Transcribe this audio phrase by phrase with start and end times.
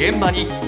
[0.00, 0.48] 現場に。
[0.48, 0.58] 今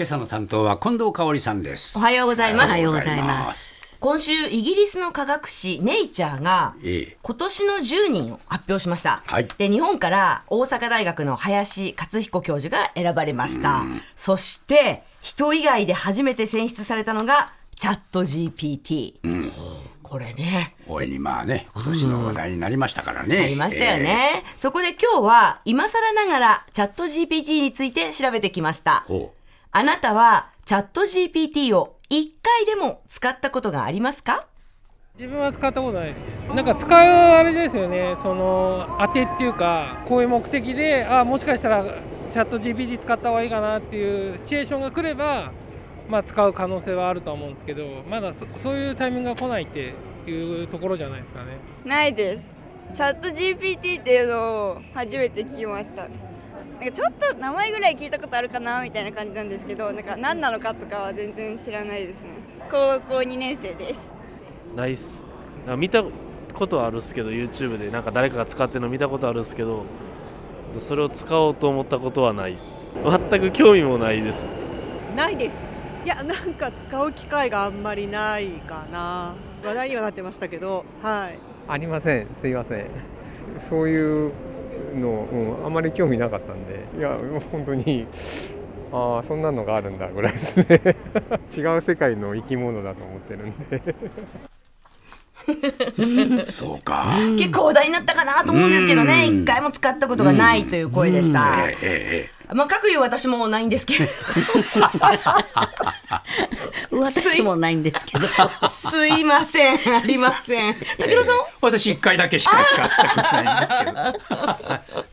[0.00, 1.98] 朝の担当は近藤香織さんです。
[1.98, 2.68] おはようございます。
[2.68, 3.98] おはようございます。
[4.00, 7.16] 今週イギリスの科学誌ネイチャーがええ。
[7.20, 9.48] 今年の10人を発表しました、はい。
[9.58, 13.84] で日本から大阪大学の林克彦教授が選ばれました。
[14.16, 20.74] そして人以外で初めて選出されたのがチャット GPT、これね。
[20.88, 29.06] 大いにまあね今年の話題になりましたからね、ありましたよね、そこで今日は今更ながらチャット GPT について調べてきました。
[29.70, 34.48] あなたはチャット GPT を1回でも使ったことがありますか？
[35.16, 36.26] 自分は使ったことないです。
[36.48, 38.16] なんか使うあれですよね。
[38.20, 45.52] その当てっていうかこういう目的であもしかしたらチャット GPT 使った方がいいかなっていうシチュエーションが来れば
[46.10, 49.94] まあ使う可能性はあるとは思うんですけどまだそそういうタイミングが来ないって
[50.26, 51.58] いうところじゃないですかね。
[51.84, 52.56] ないです。
[52.92, 56.02] チャット GPT っていうのを初めて聞きました。
[56.02, 56.10] なん
[56.88, 62.30] かちょっと名前ぐらい聞いたことあるかなみたいな感じなんですけどなんか何なのかとかは全然知らないですね。
[62.70, 64.12] 高校2年生です。
[64.74, 65.22] ないっす
[65.66, 66.02] なんか見た
[66.54, 67.90] ことはあるっすけど YouTube で。
[67.90, 69.84] なんか誰かが使ってるの見たことあるっすけど
[70.78, 72.56] それを使おうと思ったことはない。
[73.30, 74.44] 全く興味もないです。
[75.16, 75.70] ないです
[76.04, 79.34] いやなんか使う機会があんまりないかな。
[79.62, 81.38] 話題にはなってましたけどはい。
[81.68, 82.86] ありません、すいません。
[83.68, 84.32] そういう
[84.96, 88.06] の、うん、あまり興味なかったんで、いや、もう本当に、
[88.92, 90.96] ああ、そんなのがあるんだぐらいですね。
[91.56, 93.82] 違う世界の生き物だと思ってるんで。
[96.42, 97.06] う そうか、
[97.38, 99.42] 結構話題になったかなと思うんですけどね、うん。
[99.42, 101.68] 一回も使ったことがないという声でした。
[101.68, 104.08] ええええまあ、各いう私もないんですけれ
[106.90, 108.26] 私もないんですけど。
[108.26, 110.74] ど、すいません、ありません。
[110.74, 114.28] 武田さん、私一回だけしか使ったことないんです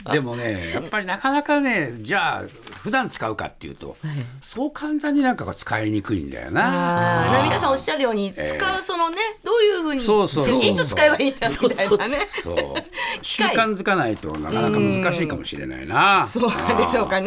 [0.05, 0.13] けど。
[0.13, 2.43] でもねやっぱりなかなかねじゃあ
[2.81, 3.97] 普段使うかっていうと、
[4.41, 7.25] そう簡単になんかが使いにくいんだよな。
[7.25, 12.07] あー皆さんおっしゃるように、使うそのね、どういうふうに、そうそうそういつ使えばいいんだみたいな。
[12.07, 12.25] ね。
[12.25, 12.55] そう
[13.21, 16.25] 習慣づかないとなかなか難しいかもしれないな。
[16.27, 17.26] そうなんでしょうかね。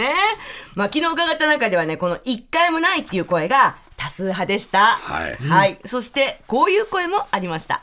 [0.74, 4.96] まあ、昨日伺った中ではね、この一回もないっていう声が多数派でした。
[4.96, 5.78] はいはい。
[5.84, 7.82] そして、こういう声もありました。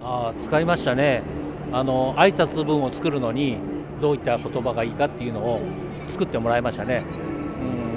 [0.00, 1.22] あー使いましたね
[1.72, 3.58] あの挨拶文を作るのに
[4.00, 5.60] どういった言葉がいいかっていうのを
[6.06, 7.04] 作ってもらいましたね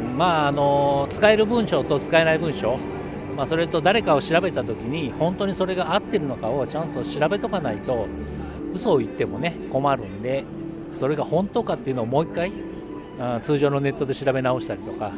[0.09, 2.77] うんまああの使える文章と使えない文章
[3.35, 8.05] まあ、それと誰かを調べた時に本当にそれが合ってるのかをちゃんと調べとかないと
[8.73, 10.43] 嘘を言ってもね困るんで
[10.91, 12.53] それが本当かっていうのをもう一回あ
[13.43, 15.11] 通常のネットで調べ直したりとか。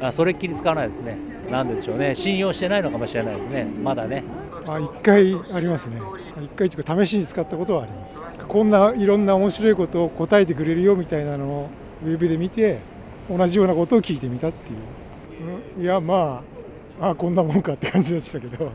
[0.00, 1.18] あそれっきり使わないですね。
[1.50, 2.14] なんででしょうね。
[2.14, 3.64] 信用してないのかもしれないですね。
[3.82, 4.24] まだね。
[4.66, 6.00] あ一回ありますね。
[6.42, 8.22] 一回というか試しに使ったことはあります。
[8.46, 11.68] こんないろんな面白いことを答えてくれるよみたいなのを
[12.04, 12.78] ウェブで見て
[13.28, 14.78] 同じようなことを聞いてみたっていう、
[15.76, 16.42] うんいやま
[17.00, 18.70] ああこんなもんかって感じでしたけど。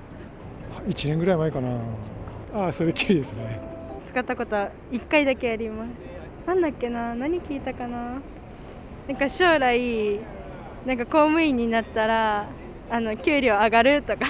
[0.88, 1.80] 1年ぐらい前かな。
[2.54, 3.60] あそれっきりですね。
[4.06, 5.90] 使ったことは1回だけあります。
[6.48, 7.16] なんだっけな。
[7.16, 8.22] 何聞いたかな
[9.08, 10.20] なんか将来
[10.86, 12.48] なんか公務員になったら
[12.90, 14.26] あの給料上がるとか。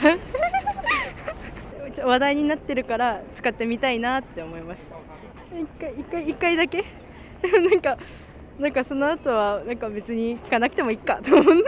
[2.04, 6.84] 話題になってるから使ってみたいなって思いました一回一回一回だけ？
[7.42, 7.98] なんか
[8.60, 11.64] なんかその後はなんか別に聞かなくてもいいかと思う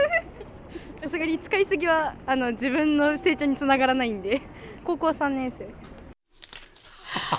[1.00, 4.42] さすがに使いすぎはあの自分の成長につながらないんで。
[4.84, 5.66] 高校3年生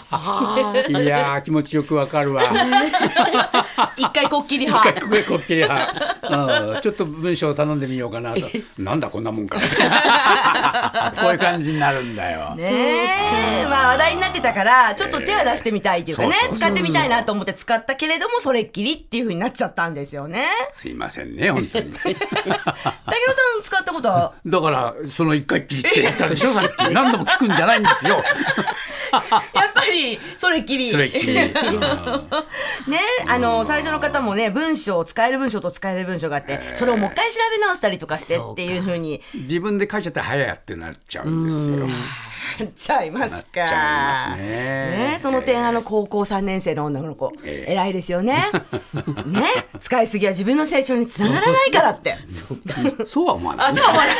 [0.89, 2.43] いやー気持ちよくわかるわ。
[3.95, 5.23] 一回こっきり一派回。
[5.23, 6.17] こっきり派、
[6.73, 8.41] うん、ちょっと文章を頼んでみようかなと。
[8.79, 9.59] なんだこんなもんか。
[11.19, 12.55] こういう感じになるんだよ。
[12.55, 20.47] ねえ、まあ話題になってたから、ちょっと手は出してみたいっていうかね、使ってみたいなと思って使ったけれども、それっきりっていう風になっちゃったんですよね。
[20.73, 21.91] すいませんね本当に。
[21.91, 22.41] 武田さ
[23.59, 26.91] ん使ったことは、だからその一回きりってやったでしょさっき。
[26.91, 28.23] 何度も聞くんじゃないんですよ
[30.49, 30.91] それっきり。
[30.91, 31.49] それっきり、ね、
[33.27, 39.21] あの、最初の方もね、文章、使える文章と使える文章があって、それをもう一回調べ直したりとかしてっていう風に。
[39.35, 41.87] 自分で書いちゃったら早やってなっちゃうんですよ。
[41.87, 44.35] なっちゃいますか。
[44.35, 44.43] ね。
[44.43, 48.45] ねその点、あの、高校3年生の女の子、ええ偉いですよね。
[49.27, 49.43] ね
[49.77, 52.17] 使いすぎは自分の成長につながらないからって。
[53.05, 53.67] そうは思わない。
[53.67, 54.15] あ、そうは思わない。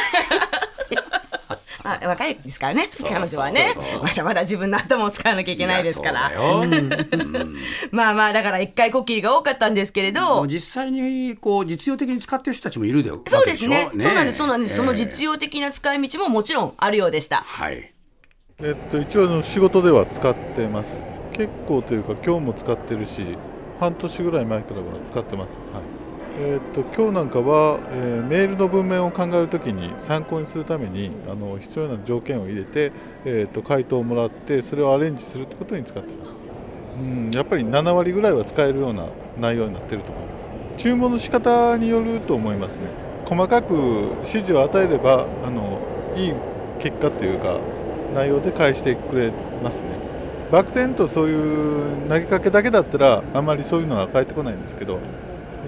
[1.94, 3.84] あ若いですからね、彼女はねそう。
[3.84, 6.32] そうまだまだ自分の頭を使わなきゃいけないですから。
[7.92, 10.42] まあまあだから一回こっきりが多かったんですけれもど。
[10.44, 13.86] う実際にこう実用的に使ってる人たちもいるでそうですね。
[13.86, 14.10] わけしょ？
[14.10, 14.38] そうなんです。
[14.38, 17.38] そうなんです、そのええ実用的な使い道ももちろんあるようでした。
[17.38, 17.94] はい。
[18.62, 20.98] えっと、一応あの仕事では使ってます。
[21.34, 23.38] 結構というか今日も使ってるし
[23.80, 25.60] 半年ぐらい前からは使ってます。
[25.74, 25.99] はい
[26.42, 32.94] えー、と今日なんかは、えーメールの文面を考えるときに参考にするためにあの必要な条件を入れて、
[33.26, 36.40] えー、と回答をもらってそれをアレンジするということに使ってます。
[36.98, 39.08] うん、やっぱり7割ぐらいは使えるような
[39.38, 40.50] 内容になってると思います。
[40.78, 42.86] 注文の仕方によると思いますね。
[43.26, 43.74] 細かく
[44.20, 45.82] 指示を与えればあの
[46.16, 46.34] いい
[46.80, 47.60] 結果というか
[48.16, 49.90] 内容で返してくれますね。
[50.52, 55.00] 漠然とそういう投げかけだけだったらあまりそういうのは返ってこないんですけど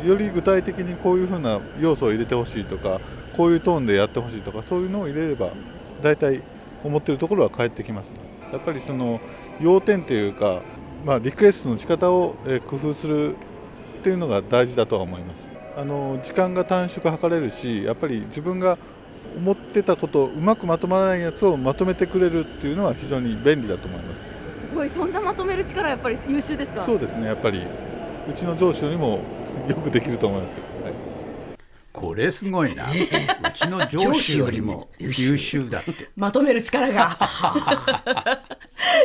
[0.06, 3.00] より具体的にこういうふうな要素を入れてほしいとか
[3.36, 5.50] こういうトーンでやってほしいとかそういうのを入れれば
[6.02, 6.42] 大体
[6.84, 8.16] 思ってるところは返ってきます、
[8.52, 9.20] やっぱりその
[9.60, 10.62] 要点というか、
[11.06, 15.50] まあ、リクエストの仕方をえー工夫するっていうのが大事だとは思います。
[15.78, 18.78] あの時間が短縮図れるしやっぱり自分が
[19.38, 24.24] 思ってたことうまくまとまらないやつをまとめてくれるっていうのは非常に便利だと思います。
[24.24, 24.30] す
[24.76, 24.90] ごい。
[24.90, 26.84] そんなまとめる力やっぱり優秀ですか？
[26.84, 27.28] そうですね。
[27.28, 27.62] やっぱり
[28.31, 29.19] うちの上司よりも
[29.68, 30.94] よくできると思いますよ、はい。
[31.92, 32.88] これすごいな。
[32.89, 32.94] う
[33.54, 35.69] ちの上司よりも優秀。
[35.69, 36.10] だって。
[36.16, 37.18] まとめる力が。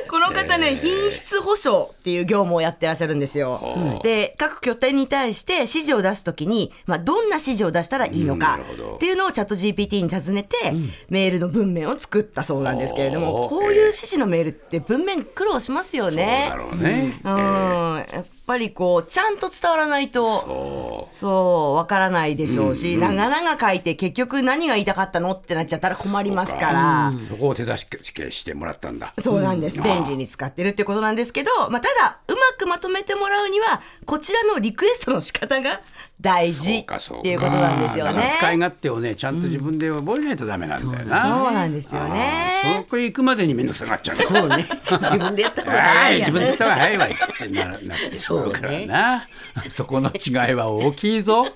[0.09, 4.01] この方ね、品質保証っていう業務をやってらっしゃるんですよ。
[4.05, 8.61] で各拠点に対して指示を出すときに、まあ、どんな指示を出したらいいのか
[8.95, 10.73] っていうのをチャット GPT に尋ねて、
[11.09, 16.47] メールの文面を作ったそうなんですけれどもこういう指示のメールって文面苦労しますよね。
[16.51, 17.21] そうだろうね。
[17.25, 27.13] うん、やっぱりこうちゃんと伝わらないとそうわからないでしょうし、長々書いて結局何が言いたかったのってなっちゃったら困りますから。
[27.29, 29.13] そこを手助けしてもらったんだ。
[29.19, 29.81] そうなんです。
[29.81, 35.81] うん便利に使ってるってことなんですけど、まあ、ただ、うまくまとめてもらうには、こちらのリクエストの仕方が
[36.21, 36.85] 大事っ
[37.23, 38.31] ていうことなんですよね。
[38.33, 41.23] 使い勝手をね、ちゃんと自分で覚えないとダメなんだよな。
[41.23, 42.47] そうなんですよね。
[42.85, 48.15] そこへ行くまでに面倒くさがっちゃうそうね自分でやった方がは早い自分でやった方が早いわいってななって
[48.45, 49.27] そな、ね、
[49.69, 51.47] そこの違いは大きいぞ。